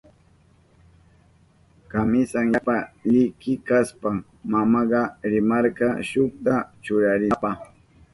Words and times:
Kamisan 1.91 2.47
yapa 2.53 2.77
liki 3.11 3.53
kashpan 3.67 4.15
mamanka 4.51 5.01
rimarka 5.31 5.87
shukta 6.09 6.55
churarinanpa. 6.83 7.49